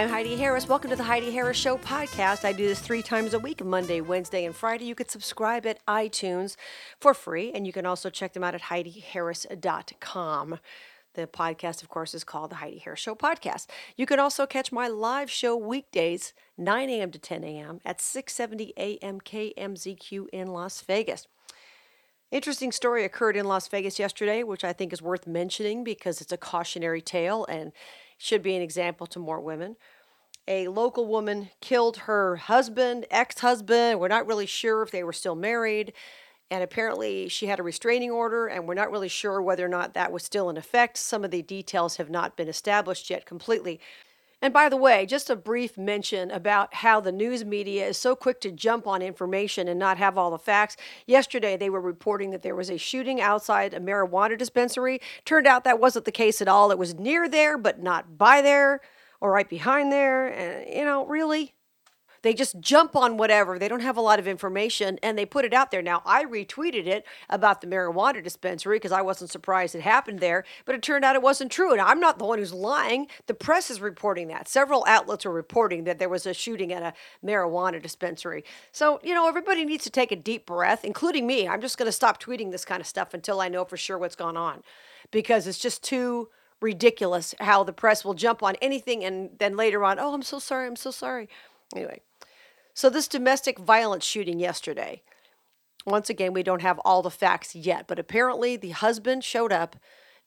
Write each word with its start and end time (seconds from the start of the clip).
I'm 0.00 0.08
Heidi 0.08 0.34
Harris. 0.34 0.66
Welcome 0.66 0.88
to 0.88 0.96
the 0.96 1.04
Heidi 1.04 1.30
Harris 1.30 1.58
Show 1.58 1.76
podcast. 1.76 2.46
I 2.46 2.52
do 2.52 2.66
this 2.66 2.80
three 2.80 3.02
times 3.02 3.34
a 3.34 3.38
week 3.38 3.62
Monday, 3.62 4.00
Wednesday, 4.00 4.46
and 4.46 4.56
Friday. 4.56 4.86
You 4.86 4.94
could 4.94 5.10
subscribe 5.10 5.66
at 5.66 5.84
iTunes 5.84 6.56
for 6.98 7.12
free, 7.12 7.52
and 7.52 7.66
you 7.66 7.72
can 7.74 7.84
also 7.84 8.08
check 8.08 8.32
them 8.32 8.42
out 8.42 8.54
at 8.54 8.62
HeidiHarris.com. 8.62 10.58
The 11.12 11.26
podcast, 11.26 11.82
of 11.82 11.90
course, 11.90 12.14
is 12.14 12.24
called 12.24 12.50
the 12.50 12.54
Heidi 12.54 12.78
Harris 12.78 13.00
Show 13.00 13.14
Podcast. 13.14 13.66
You 13.94 14.06
can 14.06 14.18
also 14.18 14.46
catch 14.46 14.72
my 14.72 14.88
live 14.88 15.30
show 15.30 15.54
weekdays, 15.54 16.32
9 16.56 16.88
a.m. 16.88 17.10
to 17.10 17.18
10 17.18 17.44
a.m. 17.44 17.82
at 17.84 18.00
670 18.00 18.72
AM 18.78 19.20
KMZQ 19.20 20.28
in 20.32 20.46
Las 20.46 20.80
Vegas. 20.80 21.26
Interesting 22.30 22.72
story 22.72 23.04
occurred 23.04 23.36
in 23.36 23.44
Las 23.44 23.68
Vegas 23.68 23.98
yesterday, 23.98 24.44
which 24.44 24.64
I 24.64 24.72
think 24.72 24.94
is 24.94 25.02
worth 25.02 25.26
mentioning 25.26 25.84
because 25.84 26.22
it's 26.22 26.32
a 26.32 26.38
cautionary 26.38 27.02
tale 27.02 27.44
and 27.50 27.72
should 28.20 28.42
be 28.42 28.54
an 28.54 28.62
example 28.62 29.06
to 29.08 29.18
more 29.18 29.40
women. 29.40 29.76
A 30.50 30.66
local 30.66 31.06
woman 31.06 31.50
killed 31.60 31.96
her 31.96 32.34
husband, 32.34 33.06
ex 33.08 33.38
husband. 33.38 34.00
We're 34.00 34.08
not 34.08 34.26
really 34.26 34.46
sure 34.46 34.82
if 34.82 34.90
they 34.90 35.04
were 35.04 35.12
still 35.12 35.36
married. 35.36 35.92
And 36.50 36.64
apparently, 36.64 37.28
she 37.28 37.46
had 37.46 37.60
a 37.60 37.62
restraining 37.62 38.10
order, 38.10 38.48
and 38.48 38.66
we're 38.66 38.74
not 38.74 38.90
really 38.90 39.06
sure 39.06 39.40
whether 39.40 39.64
or 39.64 39.68
not 39.68 39.94
that 39.94 40.10
was 40.10 40.24
still 40.24 40.50
in 40.50 40.56
effect. 40.56 40.96
Some 40.96 41.22
of 41.22 41.30
the 41.30 41.42
details 41.42 41.98
have 41.98 42.10
not 42.10 42.36
been 42.36 42.48
established 42.48 43.10
yet 43.10 43.26
completely. 43.26 43.78
And 44.42 44.52
by 44.52 44.68
the 44.68 44.76
way, 44.76 45.06
just 45.06 45.30
a 45.30 45.36
brief 45.36 45.78
mention 45.78 46.32
about 46.32 46.74
how 46.74 46.98
the 46.98 47.12
news 47.12 47.44
media 47.44 47.86
is 47.86 47.96
so 47.96 48.16
quick 48.16 48.40
to 48.40 48.50
jump 48.50 48.88
on 48.88 49.02
information 49.02 49.68
and 49.68 49.78
not 49.78 49.98
have 49.98 50.18
all 50.18 50.32
the 50.32 50.38
facts. 50.38 50.76
Yesterday, 51.06 51.56
they 51.56 51.70
were 51.70 51.80
reporting 51.80 52.32
that 52.32 52.42
there 52.42 52.56
was 52.56 52.70
a 52.70 52.76
shooting 52.76 53.20
outside 53.20 53.72
a 53.72 53.78
marijuana 53.78 54.36
dispensary. 54.36 55.00
Turned 55.24 55.46
out 55.46 55.62
that 55.62 55.78
wasn't 55.78 56.06
the 56.06 56.10
case 56.10 56.42
at 56.42 56.48
all. 56.48 56.72
It 56.72 56.78
was 56.78 56.96
near 56.96 57.28
there, 57.28 57.56
but 57.56 57.80
not 57.80 58.18
by 58.18 58.42
there 58.42 58.80
or 59.20 59.30
right 59.32 59.48
behind 59.48 59.92
there. 59.92 60.28
And, 60.28 60.74
you 60.74 60.84
know, 60.84 61.06
really? 61.06 61.54
They 62.22 62.34
just 62.34 62.60
jump 62.60 62.94
on 62.94 63.16
whatever. 63.16 63.58
They 63.58 63.68
don't 63.68 63.80
have 63.80 63.96
a 63.96 64.02
lot 64.02 64.18
of 64.18 64.28
information 64.28 64.98
and 65.02 65.16
they 65.16 65.24
put 65.24 65.44
it 65.44 65.54
out 65.54 65.70
there. 65.70 65.80
Now, 65.80 66.02
I 66.04 66.24
retweeted 66.24 66.86
it 66.86 67.06
about 67.30 67.60
the 67.60 67.66
marijuana 67.66 68.22
dispensary 68.22 68.76
because 68.76 68.92
I 68.92 69.00
wasn't 69.00 69.30
surprised 69.30 69.74
it 69.74 69.80
happened 69.80 70.18
there, 70.18 70.44
but 70.66 70.74
it 70.74 70.82
turned 70.82 71.04
out 71.04 71.16
it 71.16 71.22
wasn't 71.22 71.50
true. 71.50 71.72
And 71.72 71.80
I'm 71.80 72.00
not 72.00 72.18
the 72.18 72.26
one 72.26 72.38
who's 72.38 72.52
lying. 72.52 73.06
The 73.26 73.34
press 73.34 73.70
is 73.70 73.80
reporting 73.80 74.28
that. 74.28 74.48
Several 74.48 74.84
outlets 74.86 75.24
are 75.24 75.32
reporting 75.32 75.84
that 75.84 75.98
there 75.98 76.10
was 76.10 76.26
a 76.26 76.34
shooting 76.34 76.72
at 76.72 76.82
a 76.82 76.92
marijuana 77.24 77.80
dispensary. 77.82 78.44
So, 78.70 79.00
you 79.02 79.14
know, 79.14 79.26
everybody 79.26 79.64
needs 79.64 79.84
to 79.84 79.90
take 79.90 80.12
a 80.12 80.16
deep 80.16 80.44
breath, 80.44 80.84
including 80.84 81.26
me. 81.26 81.48
I'm 81.48 81.62
just 81.62 81.78
going 81.78 81.88
to 81.88 81.92
stop 81.92 82.22
tweeting 82.22 82.50
this 82.50 82.66
kind 82.66 82.82
of 82.82 82.86
stuff 82.86 83.14
until 83.14 83.40
I 83.40 83.48
know 83.48 83.64
for 83.64 83.78
sure 83.78 83.96
what's 83.96 84.16
gone 84.16 84.36
on 84.36 84.62
because 85.10 85.46
it's 85.46 85.58
just 85.58 85.82
too 85.82 86.28
ridiculous 86.60 87.34
how 87.40 87.64
the 87.64 87.72
press 87.72 88.04
will 88.04 88.14
jump 88.14 88.42
on 88.42 88.56
anything 88.62 89.04
and 89.04 89.30
then 89.38 89.56
later 89.56 89.84
on, 89.84 89.98
oh, 89.98 90.14
I'm 90.14 90.22
so 90.22 90.38
sorry, 90.38 90.66
I'm 90.66 90.76
so 90.76 90.90
sorry. 90.90 91.28
Anyway, 91.74 92.00
so, 92.74 92.88
this 92.88 93.08
domestic 93.08 93.58
violence 93.58 94.04
shooting 94.04 94.38
yesterday, 94.38 95.02
once 95.84 96.08
again, 96.08 96.32
we 96.32 96.42
don't 96.42 96.62
have 96.62 96.78
all 96.78 97.02
the 97.02 97.10
facts 97.10 97.54
yet, 97.54 97.86
but 97.86 97.98
apparently 97.98 98.56
the 98.56 98.70
husband 98.70 99.24
showed 99.24 99.52
up 99.52 99.76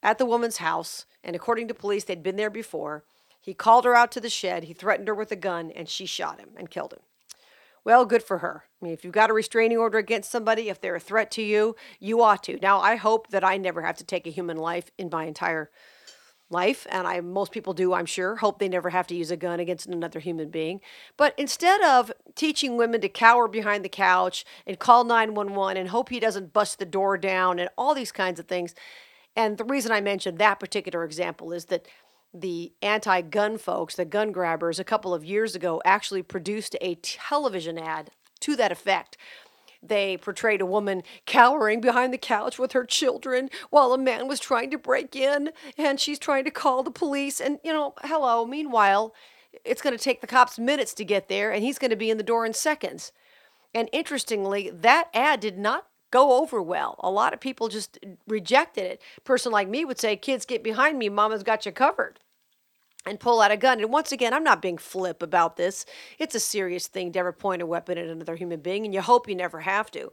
at 0.01 0.17
the 0.17 0.25
woman's 0.25 0.57
house, 0.57 1.05
and 1.23 1.35
according 1.35 1.67
to 1.69 1.73
police, 1.73 2.03
they'd 2.03 2.21
been 2.21 2.35
there 2.35 2.49
before. 2.49 3.05
He 3.39 3.53
called 3.53 3.85
her 3.85 3.95
out 3.95 4.11
to 4.11 4.21
the 4.21 4.29
shed, 4.29 4.65
he 4.65 4.73
threatened 4.73 5.07
her 5.07 5.15
with 5.15 5.31
a 5.31 5.37
gun, 5.37 5.71
and 5.71 5.87
she 5.87 6.05
shot 6.05 6.39
him 6.39 6.49
and 6.57 6.69
killed 6.69 6.93
him. 6.93 6.99
Well, 7.85 8.05
good 8.05 8.23
for 8.23 8.37
her. 8.39 8.65
I 8.81 8.85
mean, 8.85 8.93
if 8.93 9.03
you've 9.03 9.13
got 9.13 9.29
a 9.29 9.33
restraining 9.33 9.77
order 9.77 9.97
against 9.97 10.31
somebody, 10.31 10.69
if 10.69 10.79
they're 10.79 10.95
a 10.95 10.99
threat 10.99 11.31
to 11.31 11.41
you, 11.41 11.75
you 11.99 12.21
ought 12.21 12.43
to. 12.43 12.57
Now, 12.61 12.79
I 12.79 12.95
hope 12.95 13.29
that 13.29 13.43
I 13.43 13.57
never 13.57 13.81
have 13.81 13.97
to 13.97 14.05
take 14.05 14.27
a 14.27 14.31
human 14.31 14.57
life 14.57 14.91
in 14.97 15.09
my 15.11 15.25
entire 15.25 15.69
life, 16.53 16.87
and 16.89 17.05
I 17.05 17.19
most 17.19 17.51
people 17.51 17.73
do, 17.73 17.93
I'm 17.93 18.05
sure, 18.05 18.37
hope 18.37 18.59
they 18.59 18.69
never 18.69 18.91
have 18.91 19.07
to 19.07 19.15
use 19.15 19.29
a 19.29 19.35
gun 19.35 19.59
against 19.59 19.87
another 19.87 20.21
human 20.21 20.49
being. 20.49 20.79
But 21.17 21.33
instead 21.37 21.81
of 21.81 22.13
teaching 22.35 22.77
women 22.77 23.01
to 23.01 23.09
cower 23.09 23.49
behind 23.49 23.83
the 23.83 23.89
couch 23.89 24.45
and 24.65 24.79
call 24.79 25.03
911 25.03 25.75
and 25.75 25.89
hope 25.89 26.07
he 26.07 26.21
doesn't 26.21 26.53
bust 26.53 26.79
the 26.79 26.85
door 26.85 27.17
down 27.17 27.59
and 27.59 27.69
all 27.77 27.93
these 27.93 28.13
kinds 28.13 28.39
of 28.39 28.47
things, 28.47 28.73
and 29.35 29.57
the 29.57 29.65
reason 29.65 29.91
I 29.91 29.99
mentioned 29.99 30.37
that 30.37 30.59
particular 30.61 31.03
example 31.03 31.51
is 31.51 31.65
that 31.65 31.87
the 32.33 32.71
anti 32.81 33.21
gun 33.21 33.57
folks, 33.57 33.95
the 33.95 34.05
gun 34.05 34.31
grabbers, 34.31 34.79
a 34.79 34.83
couple 34.83 35.13
of 35.13 35.25
years 35.25 35.55
ago 35.55 35.81
actually 35.85 36.23
produced 36.23 36.75
a 36.81 36.95
television 36.95 37.77
ad 37.77 38.11
to 38.39 38.55
that 38.55 38.71
effect 38.71 39.17
they 39.87 40.17
portrayed 40.17 40.61
a 40.61 40.65
woman 40.65 41.03
cowering 41.25 41.81
behind 41.81 42.13
the 42.13 42.17
couch 42.17 42.57
with 42.57 42.71
her 42.71 42.85
children 42.85 43.49
while 43.69 43.93
a 43.93 43.97
man 43.97 44.27
was 44.27 44.39
trying 44.39 44.71
to 44.71 44.77
break 44.77 45.15
in 45.15 45.51
and 45.77 45.99
she's 45.99 46.19
trying 46.19 46.45
to 46.45 46.51
call 46.51 46.83
the 46.83 46.91
police. 46.91 47.39
And, 47.39 47.59
you 47.63 47.73
know, 47.73 47.93
hello, 48.03 48.45
meanwhile, 48.45 49.13
it's 49.63 49.81
going 49.81 49.95
to 49.95 50.03
take 50.03 50.21
the 50.21 50.27
cops 50.27 50.57
minutes 50.57 50.93
to 50.95 51.05
get 51.05 51.27
there 51.27 51.51
and 51.51 51.63
he's 51.63 51.79
going 51.79 51.91
to 51.91 51.97
be 51.97 52.09
in 52.09 52.17
the 52.17 52.23
door 52.23 52.45
in 52.45 52.53
seconds. 52.53 53.11
And 53.73 53.89
interestingly, 53.91 54.69
that 54.69 55.09
ad 55.13 55.39
did 55.39 55.57
not 55.57 55.87
go 56.11 56.39
over 56.41 56.61
well. 56.61 56.99
A 56.99 57.09
lot 57.09 57.33
of 57.33 57.39
people 57.39 57.69
just 57.69 57.97
rejected 58.27 58.83
it. 58.85 59.01
A 59.17 59.21
person 59.21 59.51
like 59.51 59.67
me 59.67 59.83
would 59.83 59.99
say, 59.99 60.15
Kids, 60.15 60.45
get 60.45 60.63
behind 60.63 60.99
me. 60.99 61.09
Mama's 61.09 61.43
got 61.43 61.65
you 61.65 61.71
covered 61.71 62.19
and 63.05 63.19
pull 63.19 63.41
out 63.41 63.51
a 63.51 63.57
gun. 63.57 63.79
And 63.79 63.91
once 63.91 64.11
again, 64.11 64.33
I'm 64.33 64.43
not 64.43 64.61
being 64.61 64.77
flip 64.77 65.21
about 65.21 65.57
this. 65.57 65.85
It's 66.19 66.35
a 66.35 66.39
serious 66.39 66.87
thing 66.87 67.11
to 67.11 67.19
ever 67.19 67.31
point 67.31 67.61
a 67.61 67.65
weapon 67.65 67.97
at 67.97 68.07
another 68.07 68.35
human 68.35 68.61
being, 68.61 68.85
and 68.85 68.93
you 68.93 69.01
hope 69.01 69.27
you 69.27 69.35
never 69.35 69.61
have 69.61 69.91
to. 69.91 70.11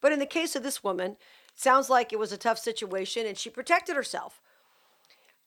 But 0.00 0.12
in 0.12 0.18
the 0.18 0.26
case 0.26 0.54
of 0.54 0.62
this 0.62 0.84
woman, 0.84 1.16
sounds 1.54 1.90
like 1.90 2.12
it 2.12 2.18
was 2.18 2.32
a 2.32 2.38
tough 2.38 2.58
situation, 2.58 3.26
and 3.26 3.36
she 3.36 3.50
protected 3.50 3.96
herself. 3.96 4.40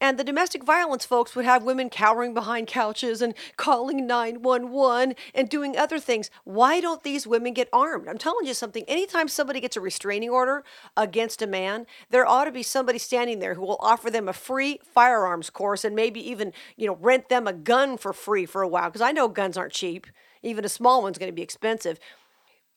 And 0.01 0.17
the 0.17 0.23
domestic 0.23 0.63
violence 0.63 1.06
folks 1.06 1.35
would 1.35 1.45
have 1.45 1.62
women 1.62 1.88
cowering 1.91 2.34
behind 2.34 2.66
couches 2.66 3.22
and 3.22 3.35
calling 3.56 4.07
911 4.07 5.16
and 5.35 5.47
doing 5.47 5.78
other 5.78 6.00
things. 6.00 6.31
Why 6.44 6.81
don't 6.81 7.03
these 7.03 7.28
women 7.28 7.53
get 7.53 7.69
armed? 7.72 8.07
I'm 8.07 8.17
telling 8.17 8.47
you 8.47 8.56
something. 8.56 8.84
Anytime 8.88 9.28
somebody 9.28 9.59
gets 9.59 9.78
a 9.78 9.81
restraining 9.81 10.31
order 10.31 10.63
against 10.97 11.44
a 11.44 11.47
man, 11.47 11.85
there 12.09 12.25
ought 12.25 12.45
to 12.45 12.51
be 12.51 12.63
somebody 12.63 12.97
standing 12.97 13.38
there 13.38 13.53
who 13.53 13.62
will 13.62 13.78
offer 13.79 14.09
them 14.09 14.28
a 14.28 14.34
free 14.34 14.79
firearms 14.84 15.51
course 15.51 15.85
and 15.85 15.95
maybe 15.95 16.19
even, 16.28 16.51
you 16.75 16.88
know, 16.88 16.97
rent 17.00 17.29
them 17.29 17.45
a 17.45 17.53
gun 17.53 17.95
for 17.95 18.12
free 18.12 18.47
for 18.47 18.63
a 18.63 18.68
while 18.68 18.89
because 18.89 19.01
I 19.01 19.12
know 19.12 19.28
guns 19.28 19.56
aren't 19.56 19.73
cheap. 19.73 20.07
Even 20.41 20.66
a 20.66 20.69
small 20.69 21.03
one's 21.03 21.19
going 21.19 21.31
to 21.31 21.35
be 21.35 21.44
expensive 21.44 22.00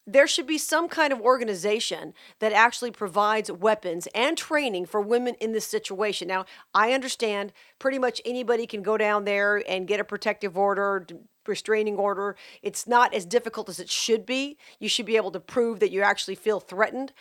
there 0.06 0.26
should 0.26 0.46
be 0.46 0.58
some 0.58 0.88
kind 0.88 1.12
of 1.12 1.20
organization 1.20 2.12
that 2.38 2.52
actually 2.52 2.90
provides 2.90 3.50
weapons 3.50 4.06
and 4.14 4.36
training 4.36 4.86
for 4.86 5.00
women 5.00 5.34
in 5.40 5.52
this 5.52 5.66
situation. 5.66 6.28
Now, 6.28 6.44
I 6.74 6.92
understand 6.92 7.52
pretty 7.78 7.98
much 7.98 8.20
anybody 8.24 8.66
can 8.66 8.82
go 8.82 8.98
down 8.98 9.24
there 9.24 9.62
and 9.66 9.88
get 9.88 10.00
a 10.00 10.04
protective 10.04 10.58
order, 10.58 11.06
restraining 11.46 11.96
order. 11.96 12.36
It's 12.62 12.86
not 12.86 13.14
as 13.14 13.24
difficult 13.24 13.68
as 13.68 13.80
it 13.80 13.88
should 13.88 14.26
be. 14.26 14.58
You 14.78 14.88
should 14.88 15.06
be 15.06 15.16
able 15.16 15.30
to 15.32 15.40
prove 15.40 15.80
that 15.80 15.90
you 15.90 16.02
actually 16.02 16.34
feel 16.34 16.60
threatened. 16.60 17.12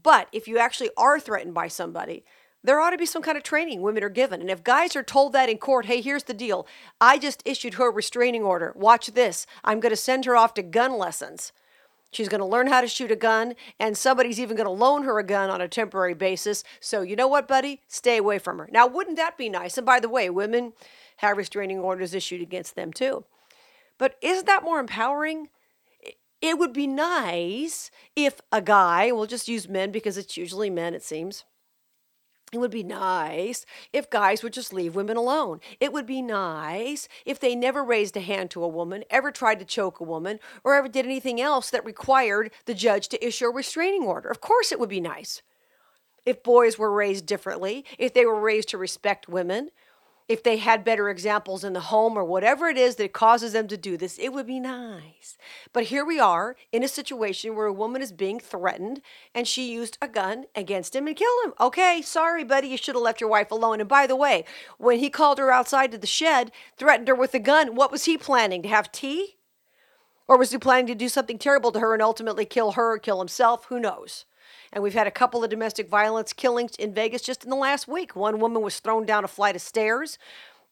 But 0.00 0.28
if 0.32 0.48
you 0.48 0.58
actually 0.58 0.90
are 0.96 1.20
threatened 1.20 1.54
by 1.54 1.68
somebody, 1.68 2.24
there 2.62 2.80
ought 2.80 2.90
to 2.90 2.98
be 2.98 3.04
some 3.04 3.20
kind 3.20 3.36
of 3.36 3.42
training 3.42 3.82
women 3.82 4.02
are 4.02 4.08
given. 4.08 4.40
And 4.40 4.50
if 4.50 4.64
guys 4.64 4.96
are 4.96 5.02
told 5.02 5.34
that 5.34 5.50
in 5.50 5.58
court, 5.58 5.84
hey, 5.84 6.00
here's 6.00 6.24
the 6.24 6.32
deal 6.32 6.66
I 7.02 7.18
just 7.18 7.42
issued 7.44 7.74
her 7.74 7.90
a 7.90 7.92
restraining 7.92 8.42
order. 8.42 8.72
Watch 8.74 9.08
this. 9.08 9.46
I'm 9.62 9.80
going 9.80 9.90
to 9.90 9.96
send 9.96 10.24
her 10.24 10.34
off 10.34 10.54
to 10.54 10.62
gun 10.62 10.96
lessons 10.96 11.52
She's 12.14 12.28
going 12.28 12.40
to 12.40 12.46
learn 12.46 12.68
how 12.68 12.80
to 12.80 12.86
shoot 12.86 13.10
a 13.10 13.16
gun, 13.16 13.54
and 13.80 13.96
somebody's 13.96 14.38
even 14.38 14.56
going 14.56 14.66
to 14.66 14.70
loan 14.70 15.02
her 15.02 15.18
a 15.18 15.24
gun 15.24 15.50
on 15.50 15.60
a 15.60 15.68
temporary 15.68 16.14
basis. 16.14 16.62
So, 16.80 17.02
you 17.02 17.16
know 17.16 17.26
what, 17.26 17.48
buddy? 17.48 17.80
Stay 17.88 18.18
away 18.18 18.38
from 18.38 18.58
her. 18.58 18.68
Now, 18.70 18.86
wouldn't 18.86 19.16
that 19.16 19.36
be 19.36 19.48
nice? 19.48 19.76
And 19.76 19.84
by 19.84 19.98
the 19.98 20.08
way, 20.08 20.30
women 20.30 20.74
have 21.18 21.36
restraining 21.36 21.78
orders 21.78 22.14
issued 22.14 22.40
against 22.40 22.76
them 22.76 22.92
too. 22.92 23.24
But 23.98 24.16
isn't 24.22 24.46
that 24.46 24.62
more 24.62 24.78
empowering? 24.78 25.48
It 26.40 26.58
would 26.58 26.72
be 26.72 26.86
nice 26.86 27.90
if 28.14 28.40
a 28.52 28.60
guy, 28.60 29.10
we'll 29.10 29.26
just 29.26 29.48
use 29.48 29.68
men 29.68 29.90
because 29.90 30.16
it's 30.16 30.36
usually 30.36 30.70
men, 30.70 30.94
it 30.94 31.02
seems 31.02 31.44
it 32.54 32.60
would 32.60 32.70
be 32.70 32.82
nice 32.82 33.66
if 33.92 34.08
guys 34.10 34.42
would 34.42 34.52
just 34.52 34.72
leave 34.72 34.94
women 34.94 35.16
alone. 35.16 35.60
It 35.80 35.92
would 35.92 36.06
be 36.06 36.22
nice 36.22 37.08
if 37.24 37.40
they 37.40 37.54
never 37.54 37.84
raised 37.84 38.16
a 38.16 38.20
hand 38.20 38.50
to 38.50 38.62
a 38.62 38.68
woman, 38.68 39.04
ever 39.10 39.30
tried 39.30 39.58
to 39.58 39.64
choke 39.64 40.00
a 40.00 40.04
woman, 40.04 40.38
or 40.62 40.74
ever 40.74 40.88
did 40.88 41.04
anything 41.04 41.40
else 41.40 41.70
that 41.70 41.84
required 41.84 42.52
the 42.66 42.74
judge 42.74 43.08
to 43.08 43.26
issue 43.26 43.46
a 43.46 43.50
restraining 43.50 44.04
order. 44.04 44.28
Of 44.28 44.40
course, 44.40 44.72
it 44.72 44.78
would 44.78 44.88
be 44.88 45.00
nice. 45.00 45.42
If 46.24 46.42
boys 46.42 46.78
were 46.78 46.92
raised 46.92 47.26
differently, 47.26 47.84
if 47.98 48.14
they 48.14 48.24
were 48.24 48.40
raised 48.40 48.70
to 48.70 48.78
respect 48.78 49.28
women, 49.28 49.70
if 50.26 50.42
they 50.42 50.56
had 50.56 50.84
better 50.84 51.10
examples 51.10 51.64
in 51.64 51.74
the 51.74 51.80
home 51.80 52.16
or 52.16 52.24
whatever 52.24 52.68
it 52.68 52.78
is 52.78 52.96
that 52.96 53.12
causes 53.12 53.52
them 53.52 53.68
to 53.68 53.76
do 53.76 53.96
this, 53.96 54.18
it 54.18 54.32
would 54.32 54.46
be 54.46 54.58
nice. 54.58 55.36
But 55.72 55.84
here 55.84 56.04
we 56.04 56.18
are 56.18 56.56
in 56.72 56.82
a 56.82 56.88
situation 56.88 57.54
where 57.54 57.66
a 57.66 57.72
woman 57.72 58.00
is 58.00 58.10
being 58.10 58.40
threatened 58.40 59.02
and 59.34 59.46
she 59.46 59.70
used 59.70 59.98
a 60.00 60.08
gun 60.08 60.46
against 60.54 60.96
him 60.96 61.06
and 61.06 61.16
killed 61.16 61.44
him. 61.44 61.52
Okay, 61.60 62.00
sorry, 62.02 62.42
buddy, 62.42 62.68
you 62.68 62.78
should 62.78 62.94
have 62.94 63.02
left 63.02 63.20
your 63.20 63.28
wife 63.28 63.50
alone. 63.50 63.80
And 63.80 63.88
by 63.88 64.06
the 64.06 64.16
way, 64.16 64.44
when 64.78 64.98
he 64.98 65.10
called 65.10 65.38
her 65.38 65.52
outside 65.52 65.92
to 65.92 65.98
the 65.98 66.06
shed, 66.06 66.50
threatened 66.78 67.08
her 67.08 67.14
with 67.14 67.34
a 67.34 67.38
gun, 67.38 67.74
what 67.74 67.92
was 67.92 68.06
he 68.06 68.16
planning? 68.16 68.62
To 68.62 68.68
have 68.68 68.90
tea? 68.90 69.36
Or 70.26 70.38
was 70.38 70.52
he 70.52 70.58
planning 70.58 70.86
to 70.86 70.94
do 70.94 71.10
something 71.10 71.38
terrible 71.38 71.70
to 71.72 71.80
her 71.80 71.92
and 71.92 72.02
ultimately 72.02 72.46
kill 72.46 72.72
her 72.72 72.94
or 72.94 72.98
kill 72.98 73.18
himself? 73.18 73.66
Who 73.66 73.78
knows? 73.78 74.24
And 74.74 74.82
we've 74.82 74.94
had 74.94 75.08
a 75.08 75.12
couple 75.12 75.44
of 75.44 75.50
domestic 75.50 75.88
violence 75.88 76.34
killings 76.34 76.76
in 76.76 76.94
Vegas 76.94 77.22
just 77.22 77.44
in 77.44 77.50
the 77.50 77.56
last 77.56 77.88
week. 77.88 78.16
One 78.16 78.40
woman 78.40 78.62
was 78.62 78.80
thrown 78.80 79.06
down 79.06 79.24
a 79.24 79.28
flight 79.28 79.56
of 79.56 79.62
stairs 79.62 80.18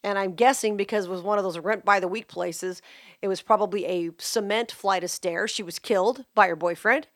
And 0.04 0.18
I'm 0.18 0.34
guessing 0.34 0.76
because 0.76 1.06
it 1.06 1.10
was 1.10 1.22
one 1.22 1.38
of 1.38 1.44
those 1.44 1.58
rent 1.58 1.84
by 1.84 2.00
the 2.00 2.08
week 2.08 2.28
places, 2.28 2.82
it 3.22 3.28
was 3.28 3.42
probably 3.42 3.86
a 3.86 4.10
cement 4.18 4.72
flight 4.72 5.04
of 5.04 5.10
stairs. 5.10 5.50
She 5.52 5.62
was 5.64 5.78
killed 5.78 6.24
by 6.34 6.48
her 6.48 6.56
boyfriend. 6.56 7.08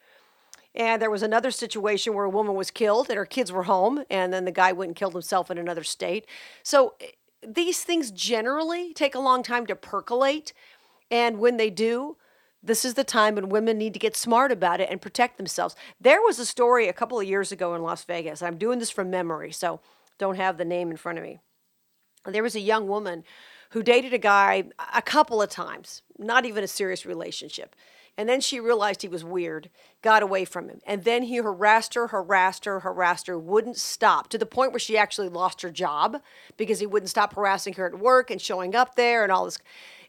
And 0.75 1.03
there 1.03 1.11
was 1.11 1.23
another 1.23 1.51
situation 1.51 2.15
where 2.15 2.27
a 2.27 2.31
woman 2.31 2.55
was 2.57 2.71
killed 2.71 3.09
and 3.11 3.19
her 3.19 3.27
kids 3.27 3.53
were 3.53 3.65
home, 3.65 4.05
and 4.11 4.33
then 4.33 4.45
the 4.47 4.53
guy 4.53 4.73
went 4.73 4.91
and 4.91 4.97
killed 4.97 5.15
himself 5.15 5.51
in 5.51 5.59
another 5.59 5.85
state. 5.85 6.27
So 6.63 6.95
eh, 7.01 7.07
these 7.47 7.83
things 7.85 8.11
generally 8.13 8.95
take 8.95 9.15
a 9.15 9.21
long 9.21 9.43
time 9.43 9.67
to 9.67 9.77
percolate. 9.77 10.53
And 11.11 11.39
when 11.41 11.59
they 11.59 11.71
do, 11.71 12.17
this 12.67 12.85
is 12.85 12.95
the 12.95 13.05
time 13.05 13.37
when 13.37 13.49
women 13.49 13.79
need 13.79 13.93
to 13.95 13.99
get 13.99 14.17
smart 14.17 14.53
about 14.53 14.81
it 14.81 14.91
and 14.91 15.01
protect 15.01 15.37
themselves. 15.37 15.77
There 16.01 16.21
was 16.21 16.39
a 16.39 16.47
story 16.47 16.89
a 16.89 16.93
couple 16.93 17.19
of 17.19 17.27
years 17.27 17.53
ago 17.53 17.75
in 17.75 17.83
Las 17.83 18.05
Vegas. 18.05 18.43
I'm 18.43 18.59
doing 18.59 18.79
this 18.79 18.91
from 18.91 19.11
memory, 19.11 19.53
so 19.53 19.81
don't 20.19 20.37
have 20.37 20.59
the 20.59 20.65
name 20.65 20.91
in 20.91 20.97
front 20.97 21.19
of 21.19 21.25
me. 21.25 21.39
There 22.27 22.43
was 22.43 22.57
a 22.57 22.61
young 22.61 22.89
woman 22.89 23.25
who 23.71 23.83
dated 23.83 24.13
a 24.13 24.19
guy 24.19 24.65
a 24.95 25.03
couple 25.03 25.41
of 25.41 25.51
times, 25.51 26.03
not 26.19 26.45
even 26.45 26.65
a 26.65 26.69
serious 26.69 27.07
relationship. 27.07 27.77
And 28.19 28.29
then 28.29 28.41
she 28.41 28.61
realized 28.61 29.03
he 29.03 29.09
was 29.09 29.25
weird, 29.25 29.69
got 30.01 30.23
away 30.23 30.47
from 30.47 30.69
him. 30.69 30.81
And 30.87 31.05
then 31.05 31.25
he 31.25 31.37
harassed 31.37 31.95
her, 31.95 32.07
harassed 32.07 32.65
her, 32.65 32.81
harassed 32.81 33.27
her, 33.27 33.39
wouldn't 33.39 33.77
stop 33.77 34.29
to 34.29 34.39
the 34.39 34.47
point 34.47 34.73
where 34.73 34.81
she 34.81 34.97
actually 34.97 35.29
lost 35.29 35.61
her 35.61 35.71
job 35.71 36.23
because 36.57 36.81
he 36.81 36.87
wouldn't 36.87 37.11
stop 37.11 37.35
harassing 37.35 37.75
her 37.75 37.87
at 37.87 37.99
work 37.99 38.31
and 38.31 38.41
showing 38.41 38.75
up 38.75 38.95
there 38.95 39.23
and 39.23 39.31
all 39.31 39.45
this. 39.45 39.59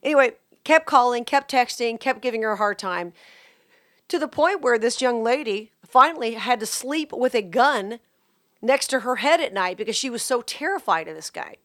Anyway, 0.02 0.34
kept 0.68 0.86
calling, 0.86 1.24
kept 1.24 1.50
texting, 1.50 1.98
kept 1.98 2.22
giving 2.22 2.42
her 2.42 2.52
a 2.52 2.58
hard 2.58 2.78
time 2.78 3.14
to 4.10 4.20
the 4.20 4.28
point 4.28 4.62
where 4.62 4.78
this 4.78 5.02
young 5.02 5.24
lady 5.24 5.72
finally 5.82 6.34
had 6.34 6.60
to 6.60 6.66
sleep 6.66 7.14
with 7.14 7.34
a 7.34 7.42
gun 7.42 8.00
next 8.62 8.88
to 8.88 9.00
her 9.00 9.16
head 9.16 9.40
at 9.40 9.54
night 9.54 9.78
because 9.78 9.96
she 9.96 10.10
was 10.10 10.22
so 10.22 10.42
terrified 10.42 11.08
of 11.08 11.16
this 11.16 11.30
guy. 11.30 11.56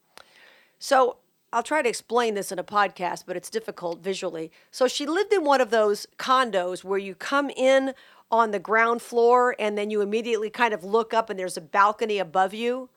So 0.79 1.17
I'll 1.53 1.65
try 1.65 1.83
to 1.83 1.89
explain 1.89 2.35
this 2.35 2.53
in 2.53 2.61
a 2.61 2.65
podcast, 2.65 3.25
but 3.27 3.37
it's 3.37 3.51
difficult 3.51 3.99
visually. 3.99 4.53
So 4.71 4.87
she 4.87 5.05
lived 5.05 5.33
in 5.33 5.43
one 5.43 5.61
of 5.61 5.71
those 5.71 6.07
condos 6.17 6.85
where 6.85 7.01
you 7.01 7.17
come 7.17 7.51
in 7.51 7.95
on 8.31 8.53
the 8.53 8.61
ground 8.61 9.03
floor 9.03 9.57
and 9.59 9.77
then 9.77 9.91
you 9.91 10.01
immediately 10.01 10.49
kind 10.49 10.73
of 10.73 10.85
look 10.85 11.13
up 11.13 11.29
and 11.29 11.37
there's 11.37 11.57
a 11.57 11.61
balcony 11.61 12.21
above 12.21 12.55
you. 12.55 12.89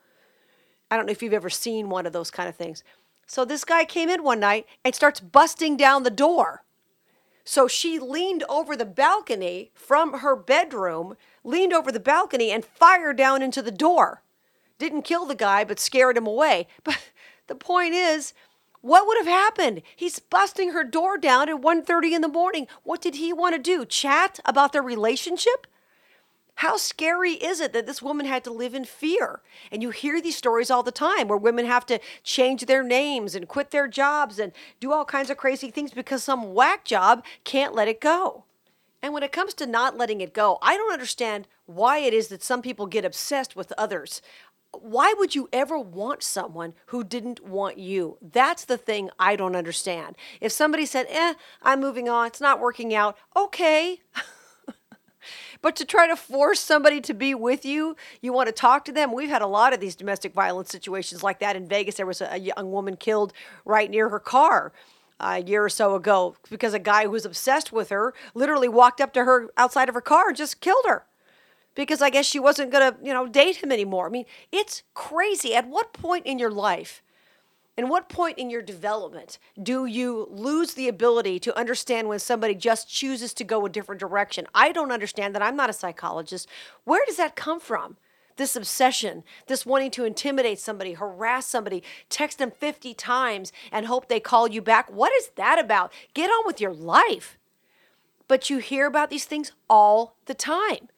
I 0.91 0.97
don't 0.97 1.07
know 1.07 1.11
if 1.11 1.23
you've 1.23 1.33
ever 1.33 1.49
seen 1.49 1.89
one 1.89 2.05
of 2.05 2.13
those 2.13 2.29
kind 2.29 2.47
of 2.47 2.55
things. 2.55 2.83
So 3.25 3.45
this 3.45 3.63
guy 3.63 3.85
came 3.85 4.09
in 4.09 4.23
one 4.23 4.39
night 4.39 4.65
and 4.83 4.93
starts 4.93 5.19
busting 5.19 5.77
down 5.77 6.03
the 6.03 6.09
door. 6.09 6.63
So 7.43 7.67
she 7.67 7.99
leaned 7.99 8.43
over 8.49 8.75
the 8.75 8.85
balcony 8.85 9.71
from 9.73 10.19
her 10.19 10.35
bedroom, 10.35 11.15
leaned 11.43 11.73
over 11.73 11.91
the 11.91 11.99
balcony 11.99 12.51
and 12.51 12.65
fired 12.65 13.17
down 13.17 13.41
into 13.41 13.61
the 13.61 13.71
door. 13.71 14.23
Didn't 14.79 15.03
kill 15.03 15.25
the 15.25 15.35
guy, 15.35 15.63
but 15.63 15.79
scared 15.79 16.17
him 16.17 16.27
away. 16.27 16.67
But 16.83 16.99
the 17.47 17.55
point 17.55 17.93
is, 17.93 18.33
what 18.81 19.05
would 19.05 19.17
have 19.17 19.27
happened? 19.27 19.83
He's 19.95 20.19
busting 20.19 20.71
her 20.71 20.83
door 20.83 21.17
down 21.17 21.49
at 21.49 21.61
1:30 21.61 22.13
in 22.13 22.21
the 22.21 22.27
morning. 22.27 22.67
What 22.83 23.01
did 23.01 23.15
he 23.15 23.31
want 23.31 23.55
to 23.55 23.61
do? 23.61 23.85
Chat 23.85 24.39
about 24.45 24.73
their 24.73 24.81
relationship? 24.81 25.67
How 26.55 26.77
scary 26.77 27.33
is 27.33 27.59
it 27.59 27.73
that 27.73 27.85
this 27.85 28.01
woman 28.01 28.25
had 28.25 28.43
to 28.45 28.51
live 28.51 28.73
in 28.73 28.85
fear? 28.85 29.41
And 29.71 29.81
you 29.81 29.89
hear 29.89 30.21
these 30.21 30.37
stories 30.37 30.71
all 30.71 30.83
the 30.83 30.91
time 30.91 31.27
where 31.27 31.37
women 31.37 31.65
have 31.65 31.85
to 31.87 31.99
change 32.23 32.65
their 32.65 32.83
names 32.83 33.35
and 33.35 33.47
quit 33.47 33.71
their 33.71 33.87
jobs 33.87 34.39
and 34.39 34.53
do 34.79 34.93
all 34.93 35.03
kinds 35.05 35.29
of 35.29 35.37
crazy 35.37 35.69
things 35.69 35.91
because 35.91 36.23
some 36.23 36.53
whack 36.53 36.85
job 36.85 37.25
can't 37.43 37.75
let 37.75 37.89
it 37.89 37.99
go. 37.99 38.45
And 39.01 39.13
when 39.13 39.23
it 39.23 39.33
comes 39.33 39.53
to 39.55 39.65
not 39.65 39.97
letting 39.97 40.21
it 40.21 40.33
go, 40.33 40.57
I 40.61 40.77
don't 40.77 40.93
understand 40.93 41.47
why 41.65 41.99
it 41.99 42.13
is 42.13 42.29
that 42.29 42.41
some 42.41 42.61
people 42.61 42.87
get 42.87 43.05
obsessed 43.05 43.55
with 43.55 43.73
others 43.77 44.21
why 44.81 45.13
would 45.17 45.35
you 45.35 45.47
ever 45.53 45.79
want 45.79 46.23
someone 46.23 46.73
who 46.87 47.03
didn't 47.03 47.45
want 47.45 47.77
you? 47.77 48.17
That's 48.21 48.65
the 48.65 48.77
thing 48.77 49.09
I 49.19 49.35
don't 49.35 49.55
understand. 49.55 50.15
If 50.41 50.51
somebody 50.51 50.85
said, 50.85 51.07
eh, 51.09 51.35
I'm 51.61 51.79
moving 51.79 52.09
on, 52.09 52.27
it's 52.27 52.41
not 52.41 52.59
working 52.59 52.93
out, 52.93 53.17
okay. 53.35 54.01
but 55.61 55.75
to 55.77 55.85
try 55.85 56.07
to 56.07 56.15
force 56.15 56.59
somebody 56.59 57.01
to 57.01 57.13
be 57.13 57.33
with 57.33 57.65
you, 57.65 57.95
you 58.21 58.33
want 58.33 58.47
to 58.47 58.53
talk 58.53 58.85
to 58.85 58.91
them. 58.91 59.13
We've 59.13 59.29
had 59.29 59.41
a 59.41 59.47
lot 59.47 59.73
of 59.73 59.79
these 59.79 59.95
domestic 59.95 60.33
violence 60.33 60.69
situations 60.69 61.23
like 61.23 61.39
that 61.39 61.55
in 61.55 61.67
Vegas. 61.67 61.95
There 61.95 62.05
was 62.05 62.21
a, 62.21 62.39
young 62.39 62.71
woman 62.71 62.95
killed 62.95 63.33
right 63.63 63.89
near 63.89 64.09
her 64.09 64.19
car 64.19 64.71
uh, 65.19 65.41
a 65.41 65.47
year 65.47 65.63
or 65.63 65.69
so 65.69 65.95
ago 65.95 66.35
because 66.49 66.73
a 66.73 66.79
guy 66.79 67.03
who 67.03 67.11
was 67.11 67.25
obsessed 67.25 67.71
with 67.71 67.89
her 67.89 68.13
literally 68.33 68.67
walked 68.67 69.01
up 69.01 69.13
to 69.13 69.23
her 69.23 69.49
outside 69.57 69.89
of 69.89 69.95
her 69.95 70.01
car 70.01 70.27
and 70.27 70.37
just 70.37 70.61
killed 70.61 70.85
her 70.85 71.05
because 71.75 72.01
I 72.01 72.09
guess 72.09 72.25
she 72.25 72.39
wasn't 72.39 72.71
going 72.71 72.93
to, 72.93 72.97
you 73.03 73.13
know, 73.13 73.27
date 73.27 73.57
him 73.57 73.71
anymore. 73.71 74.07
I 74.07 74.09
mean, 74.09 74.25
it's 74.51 74.83
crazy. 74.93 75.53
At 75.53 75.67
what 75.67 75.93
point 75.93 76.25
in 76.25 76.39
your 76.39 76.51
life, 76.51 77.01
and 77.77 77.89
what 77.89 78.07
point 78.07 78.37
in 78.37 78.49
your 78.49 78.61
development 78.61 79.37
do 79.61 79.85
you 79.85 80.27
lose 80.31 80.73
the 80.73 80.87
ability 80.87 81.39
to 81.39 81.57
understand 81.57 82.07
when 82.07 82.19
somebody 82.19 82.55
just 82.55 82.89
chooses 82.89 83.33
to 83.33 83.43
go 83.43 83.65
a 83.65 83.69
different 83.69 83.99
direction? 83.99 84.47
I 84.55 84.71
don't 84.71 84.91
understand 84.91 85.35
that. 85.35 85.41
I'm 85.41 85.57
not 85.57 85.69
a 85.69 85.73
psychologist. 85.73 86.47
Where 86.85 87.03
does 87.05 87.17
that 87.17 87.35
come 87.35 87.59
from? 87.59 87.97
This 88.37 88.55
obsession, 88.55 89.23
this 89.47 89.65
wanting 89.65 89.91
to 89.91 90.05
intimidate 90.05 90.59
somebody, 90.59 90.93
harass 90.93 91.45
somebody, 91.47 91.83
text 92.09 92.37
them 92.37 92.51
50 92.51 92.93
times 92.93 93.51
and 93.71 93.85
hope 93.85 94.07
they 94.07 94.19
call 94.19 94.49
you 94.49 94.61
back. 94.61 94.91
What 94.91 95.13
is 95.13 95.29
that 95.35 95.59
about? 95.59 95.91
Get 96.13 96.29
on 96.29 96.45
with 96.45 96.59
your 96.61 96.73
life. 96.73 97.37
But 98.27 98.49
you 98.49 98.57
hear 98.57 98.87
about 98.87 99.09
these 99.09 99.25
things 99.25 99.51
all 99.69 100.15
the 100.25 100.33
time. 100.33 100.89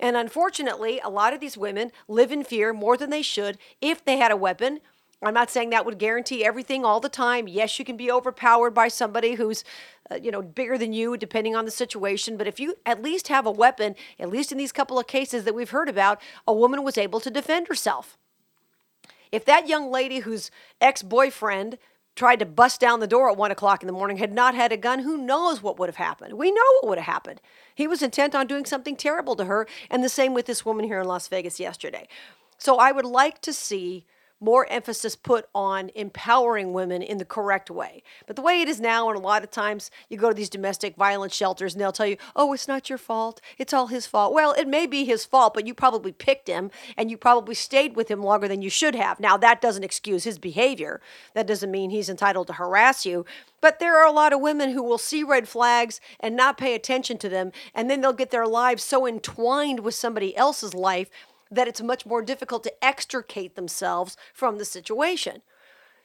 And 0.00 0.16
unfortunately, 0.16 1.00
a 1.02 1.08
lot 1.08 1.32
of 1.32 1.40
these 1.40 1.56
women 1.56 1.92
live 2.08 2.32
in 2.32 2.44
fear 2.44 2.72
more 2.72 2.96
than 2.96 3.10
they 3.10 3.22
should 3.22 3.58
if 3.80 4.04
they 4.04 4.16
had 4.18 4.32
a 4.32 4.36
weapon. 4.36 4.80
I'm 5.26 5.34
not 5.34 5.50
saying 5.50 5.70
that 5.70 5.86
would 5.86 5.98
guarantee 5.98 6.44
everything 6.44 6.84
all 6.84 7.00
the 7.00 7.08
time. 7.08 7.48
Yes, 7.48 7.78
you 7.78 7.84
can 7.84 7.96
be 7.96 8.10
overpowered 8.10 8.72
by 8.72 8.88
somebody 8.88 9.34
who's, 9.34 9.64
uh, 10.10 10.16
you 10.16 10.30
know, 10.30 10.42
bigger 10.42 10.76
than 10.76 10.92
you, 10.92 11.16
depending 11.16 11.56
on 11.56 11.64
the 11.64 11.70
situation. 11.70 12.36
But 12.36 12.46
if 12.46 12.60
you 12.60 12.76
at 12.84 13.02
least 13.02 13.28
have 13.28 13.46
a 13.46 13.50
weapon, 13.50 13.94
at 14.18 14.30
least 14.30 14.52
in 14.52 14.58
these 14.58 14.72
couple 14.72 14.98
of 14.98 15.06
cases 15.06 15.44
that 15.44 15.54
we've 15.54 15.70
heard 15.70 15.88
about, 15.88 16.20
a 16.46 16.52
woman 16.52 16.82
was 16.82 16.98
able 16.98 17.20
to 17.20 17.30
defend 17.30 17.68
herself. 17.68 18.18
If 19.32 19.44
that 19.46 19.68
young 19.68 19.90
lady 19.90 20.20
whose 20.20 20.50
ex 20.80 21.02
boyfriend 21.02 21.78
tried 22.14 22.38
to 22.38 22.46
bust 22.46 22.80
down 22.80 23.00
the 23.00 23.06
door 23.06 23.30
at 23.30 23.36
one 23.36 23.50
o'clock 23.50 23.82
in 23.82 23.88
the 23.88 23.92
morning, 23.92 24.18
had 24.18 24.32
not 24.32 24.54
had 24.54 24.70
a 24.70 24.76
gun, 24.76 25.00
who 25.00 25.16
knows 25.16 25.62
what 25.62 25.78
would 25.78 25.88
have 25.88 25.96
happened? 25.96 26.34
We 26.34 26.52
know 26.52 26.62
what 26.80 26.90
would 26.90 26.98
have 26.98 27.12
happened. 27.12 27.40
He 27.74 27.88
was 27.88 28.02
intent 28.02 28.34
on 28.34 28.46
doing 28.46 28.64
something 28.64 28.94
terrible 28.94 29.34
to 29.36 29.46
her, 29.46 29.66
and 29.90 30.04
the 30.04 30.08
same 30.08 30.34
with 30.34 30.46
this 30.46 30.64
woman 30.64 30.84
here 30.84 31.00
in 31.00 31.08
Las 31.08 31.26
Vegas 31.26 31.58
yesterday. 31.58 32.06
So 32.58 32.76
I 32.76 32.92
would 32.92 33.04
like 33.04 33.40
to 33.40 33.52
see 33.52 34.04
more 34.44 34.66
emphasis 34.70 35.16
put 35.16 35.48
on 35.54 35.90
empowering 35.94 36.72
women 36.72 37.02
in 37.02 37.18
the 37.18 37.24
correct 37.24 37.70
way. 37.70 38.02
But 38.26 38.36
the 38.36 38.42
way 38.42 38.60
it 38.60 38.68
is 38.68 38.80
now, 38.80 39.08
and 39.08 39.18
a 39.18 39.22
lot 39.22 39.42
of 39.42 39.50
times 39.50 39.90
you 40.08 40.18
go 40.18 40.28
to 40.28 40.34
these 40.34 40.50
domestic 40.50 40.96
violence 40.96 41.34
shelters 41.34 41.74
and 41.74 41.80
they'll 41.80 41.92
tell 41.92 42.06
you, 42.06 42.18
oh, 42.36 42.52
it's 42.52 42.68
not 42.68 42.88
your 42.88 42.98
fault. 42.98 43.40
It's 43.58 43.72
all 43.72 43.86
his 43.86 44.06
fault. 44.06 44.34
Well, 44.34 44.52
it 44.52 44.68
may 44.68 44.86
be 44.86 45.04
his 45.04 45.24
fault, 45.24 45.54
but 45.54 45.66
you 45.66 45.74
probably 45.74 46.12
picked 46.12 46.46
him 46.46 46.70
and 46.96 47.10
you 47.10 47.16
probably 47.16 47.54
stayed 47.54 47.96
with 47.96 48.10
him 48.10 48.22
longer 48.22 48.46
than 48.46 48.60
you 48.60 48.70
should 48.70 48.94
have. 48.94 49.18
Now, 49.18 49.36
that 49.38 49.60
doesn't 49.60 49.84
excuse 49.84 50.24
his 50.24 50.38
behavior. 50.38 51.00
That 51.32 51.46
doesn't 51.46 51.70
mean 51.70 51.90
he's 51.90 52.10
entitled 52.10 52.48
to 52.48 52.54
harass 52.54 53.06
you. 53.06 53.24
But 53.60 53.78
there 53.78 53.96
are 53.96 54.06
a 54.06 54.12
lot 54.12 54.34
of 54.34 54.40
women 54.40 54.72
who 54.72 54.82
will 54.82 54.98
see 54.98 55.22
red 55.22 55.48
flags 55.48 55.98
and 56.20 56.36
not 56.36 56.58
pay 56.58 56.74
attention 56.74 57.16
to 57.16 57.30
them, 57.30 57.50
and 57.74 57.88
then 57.88 58.02
they'll 58.02 58.12
get 58.12 58.30
their 58.30 58.46
lives 58.46 58.84
so 58.84 59.06
entwined 59.06 59.80
with 59.80 59.94
somebody 59.94 60.36
else's 60.36 60.74
life 60.74 61.08
that 61.54 61.68
it's 61.68 61.82
much 61.82 62.06
more 62.06 62.22
difficult 62.22 62.62
to 62.64 62.84
extricate 62.84 63.56
themselves 63.56 64.16
from 64.32 64.58
the 64.58 64.64
situation. 64.64 65.42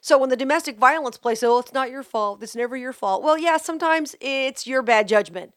So 0.02 0.18
when 0.18 0.30
the 0.30 0.38
domestic 0.38 0.78
violence 0.78 1.18
plays, 1.18 1.44
oh, 1.44 1.60
it's 1.60 1.74
not 1.74 1.92
your 1.92 2.04
fault. 2.04 2.42
It's 2.42 2.56
never 2.56 2.78
your 2.78 2.94
fault. 2.94 3.22
Well, 3.22 3.38
yeah, 3.38 3.58
sometimes 3.58 4.16
it's 4.22 4.66
your 4.66 4.82
bad 4.82 5.08
judgment. 5.08 5.54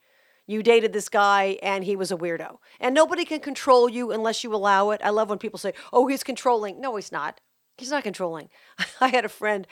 You 0.47 0.63
dated 0.63 0.93
this 0.93 1.09
guy 1.09 1.59
and 1.63 1.85
he 1.85 1.95
was 1.95 2.11
a 2.11 2.17
weirdo. 2.17 2.59
And 2.81 2.95
nobody 2.95 3.25
can 3.25 3.41
control 3.41 3.89
you 3.89 4.11
unless 4.11 4.43
you 4.43 4.53
allow 4.55 4.91
it. 4.91 5.01
I 5.05 5.11
love 5.11 5.29
when 5.29 5.39
people 5.39 5.59
say, 5.59 5.73
oh, 5.93 6.09
he's 6.09 6.25
controlling. 6.25 6.81
No, 6.81 6.97
he's 6.97 7.13
not. 7.13 7.41
He's 7.79 7.91
not 7.91 8.03
controlling. 8.03 8.49
I 9.01 9.09
had 9.09 9.25
a 9.25 9.29
friend 9.29 9.67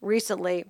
recently 0.00 0.64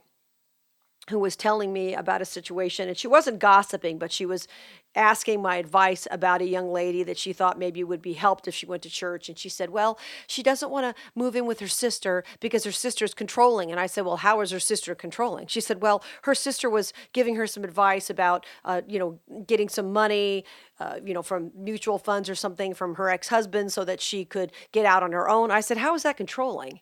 who 1.08 1.18
was 1.18 1.36
telling 1.36 1.72
me 1.72 1.94
about 1.94 2.20
a 2.20 2.26
situation 2.26 2.88
and 2.88 2.96
she 2.96 3.06
wasn't 3.06 3.38
gossiping 3.38 3.98
but 3.98 4.10
she 4.10 4.26
was 4.26 4.48
asking 4.96 5.42
my 5.42 5.56
advice 5.56 6.08
about 6.10 6.40
a 6.40 6.46
young 6.46 6.72
lady 6.72 7.02
that 7.02 7.18
she 7.18 7.32
thought 7.32 7.58
maybe 7.58 7.84
would 7.84 8.02
be 8.02 8.14
helped 8.14 8.48
if 8.48 8.54
she 8.54 8.66
went 8.66 8.82
to 8.82 8.90
church 8.90 9.28
and 9.28 9.38
she 9.38 9.48
said 9.48 9.70
well 9.70 9.98
she 10.26 10.42
doesn't 10.42 10.70
want 10.70 10.84
to 10.84 11.02
move 11.14 11.36
in 11.36 11.46
with 11.46 11.60
her 11.60 11.68
sister 11.68 12.24
because 12.40 12.64
her 12.64 12.72
sister's 12.72 13.14
controlling. 13.14 13.70
And 13.70 13.78
i 13.78 13.86
said 13.86 14.04
well 14.04 14.16
how 14.18 14.40
is 14.40 14.50
her 14.50 14.60
sister 14.60 14.94
controlling? 14.94 15.46
She 15.46 15.60
said 15.60 15.82
well 15.82 16.02
her 16.22 16.34
sister 16.34 16.68
was 16.70 16.92
giving 17.12 17.36
her 17.36 17.46
some 17.46 17.64
advice 17.64 18.10
about 18.10 18.46
uh, 18.64 18.82
you 18.88 18.98
know 18.98 19.18
getting 19.46 19.68
some 19.68 19.92
money 19.92 20.44
uh, 20.80 20.98
you 21.04 21.14
know 21.14 21.22
from 21.22 21.50
mutual 21.54 21.98
funds 21.98 22.28
or 22.28 22.34
something 22.34 22.74
from 22.74 22.94
her 22.96 23.10
ex-husband 23.10 23.72
so 23.72 23.84
that 23.84 24.00
she 24.00 24.24
could 24.24 24.52
get 24.72 24.86
out 24.86 25.02
on 25.02 25.12
her 25.12 25.28
own. 25.28 25.50
I 25.50 25.60
said 25.60 25.76
how 25.78 25.94
is 25.94 26.02
that 26.02 26.16
controlling 26.16 26.80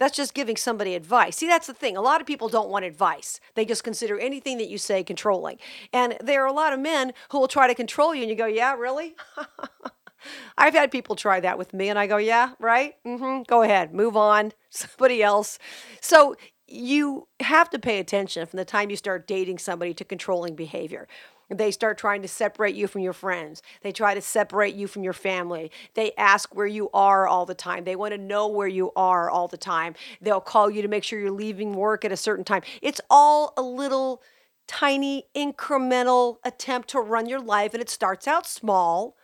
that's 0.00 0.16
just 0.16 0.34
giving 0.34 0.56
somebody 0.56 0.96
advice. 0.96 1.36
See, 1.36 1.46
that's 1.46 1.68
the 1.68 1.74
thing. 1.74 1.96
A 1.96 2.00
lot 2.00 2.20
of 2.20 2.26
people 2.26 2.48
don't 2.48 2.68
want 2.68 2.84
advice. 2.84 3.38
They 3.54 3.64
just 3.64 3.84
consider 3.84 4.18
anything 4.18 4.58
that 4.58 4.68
you 4.68 4.78
say 4.78 5.04
controlling. 5.04 5.58
And 5.92 6.16
there 6.20 6.42
are 6.42 6.48
a 6.48 6.52
lot 6.52 6.72
of 6.72 6.80
men 6.80 7.12
who 7.30 7.38
will 7.38 7.46
try 7.46 7.68
to 7.68 7.74
control 7.76 8.12
you, 8.12 8.22
and 8.22 8.30
you 8.30 8.36
go, 8.36 8.46
Yeah, 8.46 8.74
really? 8.74 9.14
I've 10.58 10.74
had 10.74 10.90
people 10.90 11.16
try 11.16 11.40
that 11.40 11.58
with 11.58 11.72
me, 11.72 11.88
and 11.88 11.98
I 11.98 12.06
go, 12.06 12.16
yeah, 12.16 12.52
right? 12.58 12.94
Mm-hmm. 13.06 13.44
Go 13.44 13.62
ahead, 13.62 13.94
move 13.94 14.16
on. 14.16 14.52
Somebody 14.70 15.22
else. 15.22 15.58
So 16.00 16.36
you 16.66 17.26
have 17.40 17.68
to 17.70 17.78
pay 17.78 17.98
attention 17.98 18.46
from 18.46 18.58
the 18.58 18.64
time 18.64 18.90
you 18.90 18.96
start 18.96 19.26
dating 19.26 19.58
somebody 19.58 19.92
to 19.94 20.04
controlling 20.04 20.54
behavior. 20.54 21.08
They 21.50 21.72
start 21.72 21.98
trying 21.98 22.22
to 22.22 22.28
separate 22.28 22.76
you 22.76 22.86
from 22.86 23.00
your 23.00 23.12
friends. 23.12 23.60
They 23.82 23.90
try 23.90 24.14
to 24.14 24.20
separate 24.20 24.76
you 24.76 24.86
from 24.86 25.02
your 25.02 25.12
family. 25.12 25.72
They 25.94 26.12
ask 26.16 26.54
where 26.54 26.66
you 26.66 26.90
are 26.94 27.26
all 27.26 27.44
the 27.44 27.54
time. 27.54 27.82
They 27.82 27.96
want 27.96 28.12
to 28.14 28.18
know 28.18 28.46
where 28.46 28.68
you 28.68 28.92
are 28.94 29.28
all 29.28 29.48
the 29.48 29.56
time. 29.56 29.94
They'll 30.20 30.40
call 30.40 30.70
you 30.70 30.80
to 30.80 30.88
make 30.88 31.02
sure 31.02 31.18
you're 31.18 31.32
leaving 31.32 31.74
work 31.74 32.04
at 32.04 32.12
a 32.12 32.16
certain 32.16 32.44
time. 32.44 32.62
It's 32.80 33.00
all 33.10 33.52
a 33.56 33.62
little 33.62 34.22
tiny 34.68 35.24
incremental 35.34 36.36
attempt 36.44 36.88
to 36.90 37.00
run 37.00 37.28
your 37.28 37.40
life, 37.40 37.74
and 37.74 37.82
it 37.82 37.90
starts 37.90 38.28
out 38.28 38.46
small. 38.46 39.16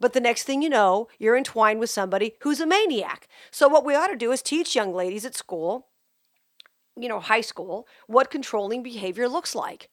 But 0.00 0.14
the 0.14 0.20
next 0.20 0.44
thing 0.44 0.62
you 0.62 0.70
know, 0.70 1.08
you're 1.18 1.36
entwined 1.36 1.78
with 1.78 1.90
somebody 1.90 2.36
who's 2.40 2.60
a 2.60 2.66
maniac. 2.66 3.28
So, 3.50 3.68
what 3.68 3.84
we 3.84 3.94
ought 3.94 4.06
to 4.06 4.16
do 4.16 4.32
is 4.32 4.40
teach 4.40 4.74
young 4.74 4.94
ladies 4.94 5.26
at 5.26 5.34
school, 5.34 5.88
you 6.96 7.06
know, 7.06 7.20
high 7.20 7.42
school, 7.42 7.86
what 8.06 8.30
controlling 8.30 8.82
behavior 8.82 9.28
looks 9.28 9.54
like 9.54 9.90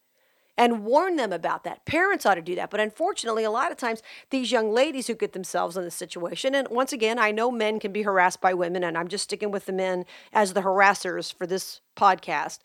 and 0.58 0.84
warn 0.84 1.16
them 1.16 1.32
about 1.32 1.64
that. 1.64 1.86
Parents 1.86 2.26
ought 2.26 2.36
to 2.36 2.42
do 2.42 2.56
that. 2.56 2.72
But 2.72 2.80
unfortunately, 2.80 3.44
a 3.44 3.52
lot 3.52 3.72
of 3.72 3.78
times, 3.78 4.02
these 4.32 4.52
young 4.52 4.72
ladies 4.72 5.08
who 5.08 5.14
get 5.14 5.34
themselves 5.34 5.78
in 5.78 5.84
this 5.84 5.96
situation, 5.96 6.56
and 6.56 6.68
once 6.70 6.92
again, 6.92 7.20
I 7.20 7.32
know 7.32 7.52
men 7.52 7.80
can 7.80 7.92
be 7.92 8.02
harassed 8.02 8.42
by 8.42 8.54
women, 8.54 8.84
and 8.84 8.98
I'm 8.98 9.08
just 9.08 9.26
sticking 9.26 9.52
with 9.52 9.68
the 9.68 9.74
men 9.74 10.06
as 10.34 10.54
the 10.54 10.62
harassers 10.62 11.34
for 11.34 11.46
this 11.46 11.82
podcast. 11.96 12.60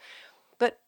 But 0.59 0.81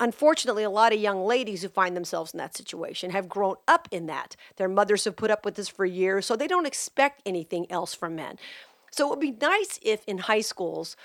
unfortunately, 0.00 0.62
a 0.62 0.70
lot 0.70 0.94
of 0.94 1.00
young 1.00 1.24
ladies 1.24 1.62
who 1.62 1.68
find 1.68 1.94
themselves 1.94 2.32
in 2.32 2.38
that 2.38 2.56
situation 2.56 3.10
have 3.10 3.28
grown 3.28 3.56
up 3.68 3.86
in 3.90 4.06
that. 4.06 4.34
Their 4.56 4.68
mothers 4.68 5.04
have 5.04 5.16
put 5.16 5.30
up 5.30 5.44
with 5.44 5.56
this 5.56 5.68
for 5.68 5.84
years, 5.84 6.24
so 6.24 6.36
they 6.36 6.48
don't 6.48 6.66
expect 6.66 7.20
anything 7.26 7.70
else 7.70 7.94
from 7.94 8.16
men. 8.16 8.38
So 8.90 9.06
it 9.06 9.10
would 9.10 9.20
be 9.20 9.36
nice 9.40 9.78
if 9.82 10.02
in 10.06 10.18
high 10.18 10.40
schools, 10.40 10.96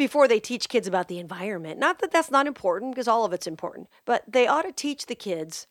before 0.00 0.26
they 0.26 0.40
teach 0.40 0.70
kids 0.70 0.88
about 0.88 1.08
the 1.08 1.18
environment. 1.18 1.78
Not 1.78 1.98
that 1.98 2.10
that's 2.10 2.30
not 2.30 2.46
important, 2.46 2.92
because 2.92 3.06
all 3.06 3.26
of 3.26 3.34
it's 3.34 3.46
important, 3.46 3.86
but 4.06 4.24
they 4.26 4.46
ought 4.46 4.62
to 4.62 4.72
teach 4.72 5.04
the 5.04 5.14
kids 5.14 5.66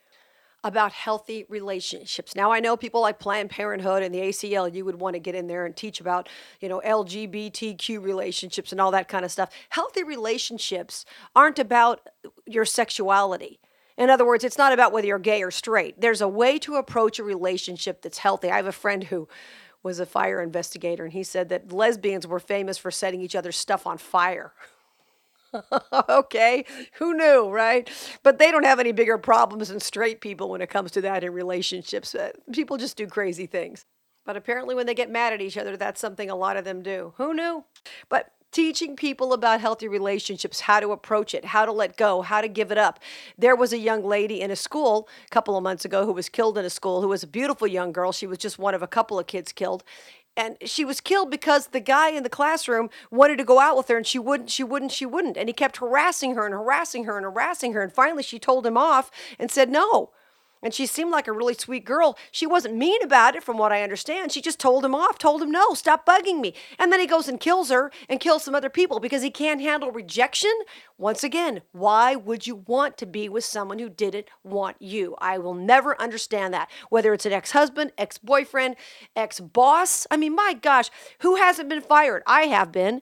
about 0.64 0.92
healthy 0.92 1.46
relationships. 1.50 2.36
Now 2.36 2.52
I 2.52 2.60
know 2.60 2.78
people 2.78 3.02
like 3.02 3.18
Planned 3.18 3.50
Parenthood 3.50 4.04
and 4.04 4.14
the 4.14 4.20
ACLU 4.20 4.84
would 4.84 5.00
want 5.00 5.16
to 5.16 5.20
get 5.20 5.34
in 5.34 5.48
there 5.48 5.66
and 5.66 5.76
teach 5.76 6.00
about, 6.00 6.30
you 6.62 6.70
know, 6.70 6.80
LGBTQ 6.86 8.04
relationships 8.04 8.72
and 8.72 8.80
all 8.80 8.92
that 8.92 9.08
kind 9.08 9.26
of 9.26 9.32
stuff. 9.32 9.50
Healthy 9.70 10.04
relationships 10.04 11.06
aren't 11.36 11.58
about 11.58 12.08
your 12.46 12.66
sexuality. 12.66 13.60
In 13.98 14.12
other 14.12 14.28
words, 14.28 14.44
it's 14.44 14.60
not 14.60 14.74
about 14.74 14.92
whether 14.92 15.08
you're 15.08 15.18
gay 15.18 15.42
or 15.42 15.50
straight. 15.50 16.00
There's 16.00 16.22
a 16.22 16.28
way 16.28 16.60
to 16.60 16.76
approach 16.76 17.18
a 17.18 17.24
relationship 17.24 18.04
that's 18.04 18.20
healthy. 18.20 18.52
I 18.52 18.58
have 18.58 18.68
a 18.68 18.72
friend 18.72 19.06
who 19.06 19.28
was 19.84 20.00
a 20.00 20.06
fire 20.06 20.42
investigator, 20.42 21.04
and 21.06 21.14
he 21.14 21.24
said 21.24 21.50
that 21.50 21.72
lesbians 21.72 22.28
were 22.28 22.40
famous 22.40 22.78
for 22.78 22.92
setting 22.92 23.22
each 23.22 23.36
other's 23.36 23.56
stuff 23.56 23.88
on 23.88 23.98
fire. 23.98 24.54
okay, 26.10 26.66
who 26.94 27.14
knew, 27.16 27.50
right? 27.50 27.90
But 28.24 28.40
they 28.40 28.52
don't 28.52 28.66
have 28.66 28.80
any 28.80 28.92
bigger 28.92 29.18
problems 29.18 29.70
than 29.70 29.80
straight 29.80 30.22
people 30.22 30.50
when 30.50 30.62
it 30.62 30.70
comes 30.70 30.92
to 30.92 31.02
that 31.02 31.24
in 31.24 31.34
relationships. 31.34 32.14
Uh, 32.14 32.32
people 32.52 32.78
just 32.78 32.98
do 32.98 33.08
crazy 33.08 33.46
things. 33.46 33.86
But 34.26 34.38
apparently, 34.38 34.76
when 34.76 34.86
they 34.86 34.94
get 34.94 35.10
mad 35.10 35.34
at 35.34 35.42
each 35.42 35.58
other, 35.58 35.76
that's 35.76 36.00
something 36.00 36.30
a 36.30 36.36
lot 36.36 36.58
of 36.58 36.66
them 36.66 36.84
do. 36.84 37.14
Who 37.18 37.34
knew? 37.34 37.64
But 38.10 38.32
teaching 38.52 38.96
people 38.96 39.34
about 39.34 39.62
healthy 39.62 39.88
relationships, 39.88 40.62
how 40.62 40.80
to 40.80 40.92
approach 40.92 41.34
it, 41.34 41.46
how 41.46 41.66
to 41.66 41.72
let 41.72 41.98
go, 41.98 42.22
how 42.22 42.42
to 42.42 42.48
give 42.48 42.72
it 42.72 42.78
up. 42.78 43.00
There 43.38 43.56
was 43.56 43.74
a 43.74 43.78
young 43.78 44.04
lady 44.04 44.42
in 44.42 44.52
a 44.52 44.56
school 44.56 45.08
a 45.26 45.30
couple 45.30 45.56
of 45.56 45.64
months 45.64 45.86
ago 45.86 46.06
who 46.06 46.14
was 46.14 46.30
killed 46.30 46.58
in 46.58 46.66
a 46.66 46.70
school, 46.70 47.02
who 47.02 47.08
was 47.08 47.24
a 47.24 47.28
beautiful 47.28 47.68
young 47.68 47.92
girl. 47.92 48.12
She 48.12 48.28
was 48.28 48.38
just 48.38 48.60
one 48.60 48.74
of 48.74 48.82
a 48.82 48.88
couple 48.88 49.20
of 49.20 49.28
kids 49.28 49.52
killed. 49.52 49.84
And 50.38 50.56
she 50.64 50.86
was 50.86 51.02
killed 51.02 51.30
because 51.30 51.68
the 51.68 51.82
guy 51.82 52.12
in 52.12 52.24
the 52.24 52.30
classroom 52.30 52.90
wanted 53.12 53.40
to 53.40 53.44
go 53.44 53.60
out 53.60 53.76
with 53.76 53.90
her 53.90 53.98
and 53.98 54.08
she 54.08 54.20
wouldn't, 54.20 54.50
she 54.50 54.64
wouldn't, 54.64 54.92
she 54.92 55.06
wouldn't. 55.06 55.36
And 55.36 55.50
he 55.50 55.54
kept 55.54 55.78
harassing 55.78 56.36
her 56.36 56.46
and 56.46 56.54
harassing 56.54 57.04
her 57.04 57.18
and 57.18 57.26
harassing 57.26 57.74
her. 57.74 57.82
And 57.82 57.92
finally 57.92 58.24
she 58.24 58.40
told 58.40 58.66
him 58.66 58.78
off 58.78 59.12
and 59.38 59.52
said, 59.52 59.70
No, 59.70 60.12
and 60.62 60.74
she 60.74 60.86
seemed 60.86 61.12
like 61.12 61.28
a 61.28 61.32
really 61.32 61.54
sweet 61.54 61.86
girl. 61.86 62.18
She 62.32 62.46
wasn't 62.46 62.76
mean 62.76 63.02
about 63.02 63.36
it, 63.36 63.44
from 63.44 63.58
what 63.58 63.72
I 63.72 63.84
understand. 63.84 64.32
She 64.32 64.42
just 64.42 64.60
told 64.60 64.84
him 64.84 64.94
off, 64.94 65.18
told 65.18 65.42
him, 65.42 65.52
no, 65.52 65.74
stop 65.74 66.06
bugging 66.06 66.42
me. 66.42 66.54
And 66.78 66.92
then 66.92 67.00
he 67.00 67.08
goes 67.08 67.28
and 67.28 67.40
kills 67.40 67.70
her 67.70 67.92
and 68.10 68.20
kills 68.20 68.44
some 68.44 68.56
other 68.56 68.70
people 68.70 69.00
because 69.00 69.22
he 69.22 69.32
can't 69.32 69.62
handle 69.62 69.92
rejection. 69.92 70.52
Once 70.98 71.24
again, 71.24 71.62
why 71.72 72.16
would 72.16 72.46
you 72.46 72.56
want 72.68 72.98
to 72.98 73.06
be 73.06 73.30
with 73.30 73.46
someone 73.46 73.80
who 73.80 73.90
didn't 73.90 74.28
want 74.44 74.76
you? 74.80 75.16
I 75.20 75.38
will 75.38 75.54
never 75.54 76.00
understand 76.02 76.54
that. 76.54 76.70
Whether 76.90 77.14
it's 77.14 77.26
an 77.26 77.34
ex 77.34 77.52
husband, 77.52 77.94
ex 77.98 78.18
boyfriend, 78.18 78.76
ex 79.16 79.40
boss. 79.40 80.06
I 80.12 80.18
mean, 80.18 80.36
my 80.36 80.54
gosh, 80.54 80.90
who 81.20 81.38
hasn't 81.38 81.70
been 81.70 81.82
fired? 81.82 82.24
I 82.28 82.44
have 82.44 82.72
been. 82.72 83.02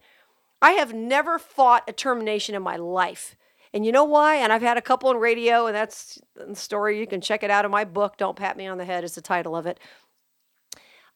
I 0.62 0.72
have 0.72 0.94
never 0.94 1.38
fought 1.38 1.84
a 1.88 1.94
termination 1.94 2.56
in 2.56 2.62
my 2.62 2.78
life. 2.78 3.36
And 3.74 3.86
you 3.86 3.92
know 3.92 4.04
why? 4.04 4.36
And 4.36 4.52
I've 4.52 4.62
had 4.62 4.78
a 4.78 4.82
couple 4.82 5.10
on 5.10 5.18
radio, 5.18 5.68
and 5.68 5.76
that's 5.76 6.20
the 6.36 6.56
story. 6.56 7.00
You 7.00 7.08
can 7.08 7.22
check 7.22 7.44
it 7.44 7.52
out 7.52 7.66
in 7.66 7.72
my 7.72 7.84
book. 7.84 8.18
Don't 8.18 8.38
Pat 8.38 8.58
Me 8.58 8.68
on 8.68 8.78
the 8.78 8.86
Head 8.86 9.04
is 9.04 9.16
the 9.16 9.22
title 9.22 9.56
of 9.56 9.66
it. 9.66 9.80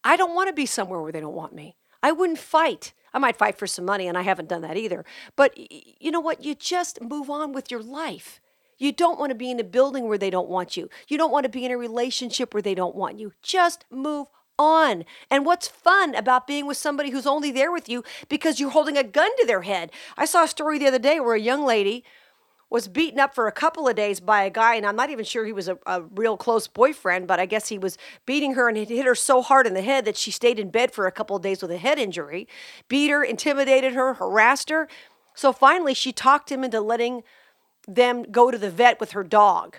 I 0.04 0.16
don't 0.18 0.36
want 0.36 0.48
to 0.48 0.54
be 0.54 0.66
somewhere 0.66 1.02
where 1.02 1.12
they 1.12 1.22
don't 1.22 1.36
want 1.36 1.54
me. 1.54 1.76
I 2.04 2.12
wouldn't 2.12 2.40
fight. 2.40 2.94
I 3.14 3.20
might 3.20 3.38
fight 3.38 3.58
for 3.58 3.68
some 3.68 3.86
money, 3.86 4.08
and 4.08 4.18
I 4.18 4.22
haven't 4.22 4.50
done 4.50 4.62
that 4.62 4.78
either. 4.78 5.06
But 5.36 5.54
you 5.58 6.12
know 6.12 6.20
what? 6.20 6.44
You 6.44 6.56
just 6.56 7.02
move 7.02 7.30
on 7.30 7.52
with 7.52 7.70
your 7.70 7.84
life. 7.84 8.42
You 8.78 8.92
don't 8.92 9.20
want 9.20 9.30
to 9.30 9.36
be 9.36 9.52
in 9.52 9.60
a 9.60 9.64
building 9.64 10.08
where 10.08 10.18
they 10.18 10.32
don't 10.32 10.50
want 10.50 10.76
you. 10.76 10.90
You 11.08 11.18
don't 11.18 11.32
want 11.32 11.44
to 11.44 11.50
be 11.50 11.66
in 11.66 11.72
a 11.72 11.78
relationship 11.78 12.54
where 12.54 12.64
they 12.64 12.74
don't 12.74 12.96
want 12.96 13.20
you. 13.20 13.34
Just 13.44 13.86
move 13.92 14.28
on. 14.58 15.06
And 15.30 15.46
what's 15.46 15.68
fun 15.68 16.16
about 16.16 16.48
being 16.48 16.66
with 16.66 16.78
somebody 16.78 17.12
who's 17.12 17.28
only 17.28 17.52
there 17.52 17.72
with 17.72 17.88
you 17.88 18.04
because 18.28 18.60
you're 18.60 18.72
holding 18.72 18.98
a 18.98 19.04
gun 19.04 19.30
to 19.38 19.46
their 19.46 19.62
head? 19.62 19.92
I 20.18 20.26
saw 20.26 20.46
a 20.46 20.48
story 20.48 20.80
the 20.80 20.88
other 20.88 21.00
day 21.00 21.20
where 21.20 21.36
a 21.36 21.40
young 21.40 21.64
lady 21.64 22.04
was 22.72 22.88
beaten 22.88 23.20
up 23.20 23.36
for 23.36 23.48
a 23.48 23.52
couple 23.52 23.86
of 23.88 23.96
days 23.96 24.22
by 24.22 24.44
a 24.44 24.50
guy, 24.50 24.76
and 24.76 24.86
I'm 24.86 24.96
not 24.96 25.10
even 25.10 25.26
sure 25.26 25.46
he 25.46 25.52
was 25.52 25.68
a, 25.68 25.78
a 25.86 26.02
real 26.02 26.38
close 26.38 26.68
boyfriend, 26.68 27.28
but 27.28 27.38
I 27.38 27.46
guess 27.46 27.68
he 27.68 27.78
was 27.78 27.98
beating 28.26 28.54
her 28.54 28.70
and 28.70 28.78
he 28.78 28.86
hit 28.86 29.06
her 29.06 29.14
so 29.14 29.42
hard 29.42 29.68
in 29.68 29.74
the 29.74 29.82
head 29.82 30.06
that 30.06 30.16
she 30.16 30.32
stayed 30.32 30.58
in 30.58 30.70
bed 30.70 30.94
for 30.94 31.06
a 31.06 31.12
couple 31.12 31.36
of 31.36 31.44
days 31.44 31.62
with 31.62 31.70
a 31.70 31.78
head 31.78 32.00
injury, 32.00 32.48
beat 32.88 33.10
her, 33.10 33.24
intimidated 33.24 33.94
her, 33.94 34.14
harassed 34.14 34.70
her. 34.70 34.88
So 35.36 35.52
finally, 35.52 35.94
she 35.94 36.14
talked 36.14 36.50
him 36.50 36.64
into 36.64 36.80
letting 36.80 37.24
them 37.88 38.24
go 38.24 38.50
to 38.50 38.58
the 38.58 38.72
vet 38.72 39.02
with 39.02 39.12
her 39.12 39.24
dog. 39.24 39.78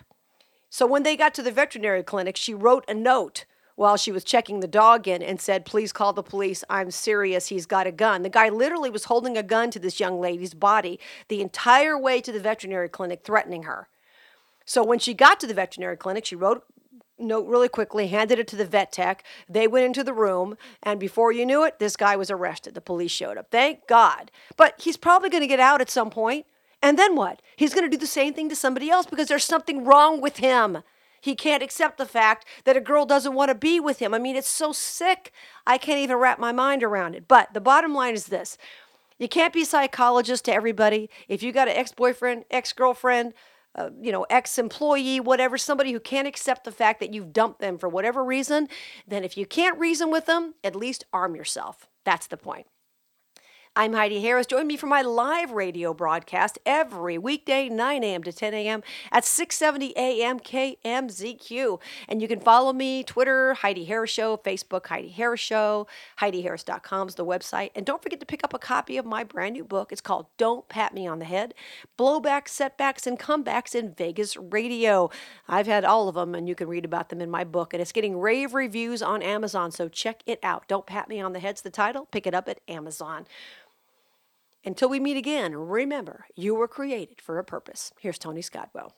So 0.68 0.86
when 0.86 1.02
they 1.02 1.16
got 1.16 1.32
to 1.34 1.42
the 1.42 1.50
veterinary 1.50 2.02
clinic, 2.02 2.36
she 2.36 2.52
wrote 2.52 2.84
a 2.88 2.94
note 2.94 3.46
while 3.82 3.96
she 3.96 4.12
was 4.12 4.22
checking 4.22 4.60
the 4.60 4.68
dog 4.68 5.08
in 5.08 5.22
and 5.22 5.40
said, 5.40 5.66
Please 5.66 5.92
call 5.92 6.12
the 6.12 6.22
police. 6.22 6.62
I'm 6.70 6.92
serious. 6.92 7.48
He's 7.48 7.66
got 7.66 7.88
a 7.88 7.92
gun. 7.92 8.22
The 8.22 8.28
guy 8.28 8.48
literally 8.48 8.90
was 8.90 9.04
holding 9.04 9.36
a 9.36 9.42
gun 9.42 9.72
to 9.72 9.80
this 9.80 9.98
young 9.98 10.20
lady's 10.20 10.54
body 10.54 11.00
the 11.26 11.40
entire 11.40 11.98
way 11.98 12.20
to 12.20 12.30
the 12.30 12.38
veterinary 12.38 12.88
clinic, 12.88 13.22
threatening 13.24 13.64
her. 13.64 13.88
So 14.64 14.84
when 14.84 15.00
she 15.00 15.14
got 15.14 15.40
to 15.40 15.48
the 15.48 15.54
veterinary 15.54 15.96
clinic, 15.96 16.24
she 16.24 16.36
wrote 16.36 16.64
note 17.18 17.46
really 17.46 17.68
quickly, 17.68 18.06
handed 18.06 18.38
it 18.38 18.46
to 18.48 18.56
the 18.56 18.64
vet 18.64 18.92
tech. 18.92 19.24
They 19.48 19.66
went 19.66 19.86
into 19.86 20.04
the 20.04 20.12
room, 20.12 20.56
and 20.82 21.00
before 21.00 21.32
you 21.32 21.44
knew 21.44 21.64
it, 21.64 21.80
this 21.80 21.96
guy 21.96 22.14
was 22.14 22.30
arrested. 22.30 22.74
The 22.74 22.80
police 22.80 23.10
showed 23.10 23.36
up. 23.36 23.48
Thank 23.50 23.88
God. 23.88 24.30
But 24.56 24.80
he's 24.80 24.96
probably 24.96 25.28
going 25.28 25.42
to 25.42 25.48
get 25.48 25.60
out 25.60 25.80
at 25.80 25.90
some 25.90 26.10
point. 26.10 26.46
And 26.80 26.96
then 26.96 27.16
what? 27.16 27.42
He's 27.56 27.74
going 27.74 27.84
to 27.84 27.96
do 27.96 28.00
the 28.00 28.06
same 28.06 28.32
thing 28.32 28.48
to 28.48 28.56
somebody 28.56 28.90
else 28.90 29.06
because 29.06 29.28
there's 29.28 29.44
something 29.44 29.84
wrong 29.84 30.20
with 30.20 30.38
him. 30.38 30.82
He 31.22 31.36
can't 31.36 31.62
accept 31.62 31.98
the 31.98 32.04
fact 32.04 32.44
that 32.64 32.76
a 32.76 32.80
girl 32.80 33.06
doesn't 33.06 33.34
want 33.34 33.48
to 33.48 33.54
be 33.54 33.78
with 33.78 34.00
him. 34.00 34.12
I 34.12 34.18
mean, 34.18 34.34
it's 34.34 34.48
so 34.48 34.72
sick. 34.72 35.32
I 35.64 35.78
can't 35.78 36.00
even 36.00 36.16
wrap 36.16 36.40
my 36.40 36.50
mind 36.50 36.82
around 36.82 37.14
it. 37.14 37.28
But 37.28 37.54
the 37.54 37.60
bottom 37.60 37.94
line 37.94 38.14
is 38.14 38.26
this 38.26 38.58
you 39.18 39.28
can't 39.28 39.54
be 39.54 39.64
psychologist 39.64 40.44
to 40.46 40.52
everybody. 40.52 41.08
If 41.28 41.44
you 41.44 41.52
got 41.52 41.68
an 41.68 41.76
ex 41.76 41.92
boyfriend, 41.92 42.44
ex 42.50 42.72
girlfriend, 42.72 43.34
uh, 43.76 43.90
you 44.00 44.10
know, 44.10 44.26
ex 44.30 44.58
employee, 44.58 45.20
whatever, 45.20 45.56
somebody 45.56 45.92
who 45.92 46.00
can't 46.00 46.26
accept 46.26 46.64
the 46.64 46.72
fact 46.72 46.98
that 46.98 47.14
you've 47.14 47.32
dumped 47.32 47.60
them 47.60 47.78
for 47.78 47.88
whatever 47.88 48.24
reason, 48.24 48.66
then 49.06 49.22
if 49.22 49.36
you 49.36 49.46
can't 49.46 49.78
reason 49.78 50.10
with 50.10 50.26
them, 50.26 50.54
at 50.64 50.74
least 50.74 51.04
arm 51.12 51.36
yourself. 51.36 51.86
That's 52.04 52.26
the 52.26 52.36
point. 52.36 52.66
I'm 53.74 53.94
Heidi 53.94 54.20
Harris. 54.20 54.46
Join 54.46 54.66
me 54.66 54.76
for 54.76 54.86
my 54.86 55.00
live 55.00 55.52
radio 55.52 55.94
broadcast 55.94 56.58
every 56.66 57.16
weekday, 57.16 57.70
9 57.70 58.04
a.m. 58.04 58.22
to 58.22 58.30
10 58.30 58.52
a.m. 58.52 58.82
at 59.10 59.24
670 59.24 59.94
a.m. 59.96 60.38
KMZQ. 60.40 61.80
And 62.06 62.20
you 62.20 62.28
can 62.28 62.38
follow 62.38 62.74
me 62.74 63.02
Twitter, 63.02 63.54
Heidi 63.54 63.86
Harris 63.86 64.10
Show, 64.10 64.36
Facebook, 64.36 64.88
Heidi 64.88 65.08
Harris 65.08 65.40
Show, 65.40 65.86
HeidiHarris.com 66.20 67.08
is 67.08 67.14
the 67.14 67.24
website. 67.24 67.70
And 67.74 67.86
don't 67.86 68.02
forget 68.02 68.20
to 68.20 68.26
pick 68.26 68.44
up 68.44 68.52
a 68.52 68.58
copy 68.58 68.98
of 68.98 69.06
my 69.06 69.24
brand 69.24 69.54
new 69.54 69.64
book. 69.64 69.90
It's 69.90 70.02
called 70.02 70.26
Don't 70.36 70.68
Pat 70.68 70.92
Me 70.92 71.06
on 71.06 71.18
the 71.18 71.24
Head 71.24 71.54
Blowbacks, 71.98 72.48
Setbacks, 72.48 73.06
and 73.06 73.18
Comebacks 73.18 73.74
in 73.74 73.94
Vegas 73.94 74.36
Radio. 74.36 75.08
I've 75.48 75.66
had 75.66 75.86
all 75.86 76.10
of 76.10 76.14
them, 76.14 76.34
and 76.34 76.46
you 76.46 76.54
can 76.54 76.68
read 76.68 76.84
about 76.84 77.08
them 77.08 77.22
in 77.22 77.30
my 77.30 77.42
book. 77.42 77.72
And 77.72 77.80
it's 77.80 77.92
getting 77.92 78.18
rave 78.18 78.52
reviews 78.52 79.00
on 79.00 79.22
Amazon, 79.22 79.70
so 79.70 79.88
check 79.88 80.22
it 80.26 80.40
out. 80.42 80.68
Don't 80.68 80.84
Pat 80.84 81.08
Me 81.08 81.22
on 81.22 81.32
the 81.32 81.40
Head's 81.40 81.62
the 81.62 81.70
title. 81.70 82.06
Pick 82.10 82.26
it 82.26 82.34
up 82.34 82.50
at 82.50 82.60
Amazon. 82.68 83.24
Until 84.64 84.88
we 84.88 85.00
meet 85.00 85.16
again, 85.16 85.56
remember, 85.56 86.26
you 86.36 86.54
were 86.54 86.68
created 86.68 87.20
for 87.20 87.38
a 87.38 87.44
purpose. 87.44 87.92
Here's 87.98 88.18
Tony 88.18 88.42
Scottwell. 88.42 88.92